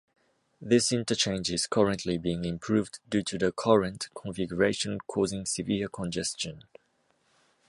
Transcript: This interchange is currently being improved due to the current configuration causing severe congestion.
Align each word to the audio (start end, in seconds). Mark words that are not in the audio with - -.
This 0.59 0.91
interchange 0.91 1.51
is 1.51 1.67
currently 1.67 2.17
being 2.17 2.43
improved 2.43 2.97
due 3.07 3.21
to 3.21 3.37
the 3.37 3.51
current 3.51 4.07
configuration 4.15 4.97
causing 5.07 5.45
severe 5.45 5.89
congestion. 5.89 6.63